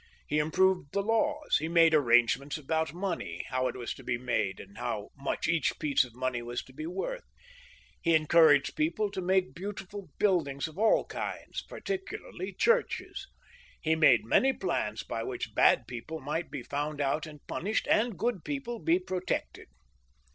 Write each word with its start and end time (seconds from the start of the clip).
He 0.25 0.39
improved 0.39 0.93
the 0.93 1.03
laws; 1.03 1.57
he 1.59 1.67
made 1.67 1.93
arrangements 1.93 2.57
about 2.57 2.91
money, 2.91 3.45
how 3.49 3.67
it 3.67 3.75
was 3.75 3.93
to 3.93 4.03
be 4.03 4.17
made 4.17 4.59
and 4.59 4.79
how 4.79 5.11
much 5.15 5.47
each 5.47 5.77
piece 5.77 6.03
of 6.03 6.15
money 6.15 6.41
was 6.41 6.63
to 6.63 6.73
be 6.73 6.87
worth; 6.87 7.25
he 8.01 8.15
encouraged 8.15 8.75
people 8.75 9.11
to 9.11 9.21
make 9.21 9.53
beautiful 9.53 10.09
buildings 10.17 10.67
of 10.67 10.79
all 10.79 11.05
kinds, 11.05 11.61
particularly 11.61 12.51
churches; 12.51 13.27
he 13.79 13.93
made 13.95 14.25
many 14.25 14.51
plans 14.53 15.03
by 15.03 15.21
which 15.21 15.53
bad 15.53 15.85
people 15.85 16.19
might 16.19 16.49
be 16.49 16.63
found 16.63 16.99
out 16.99 17.27
and 17.27 17.45
punished, 17.45 17.87
and 17.87 18.17
good 18.17 18.43
people 18.43 18.79
be 18.79 18.97
protected. 18.97 19.67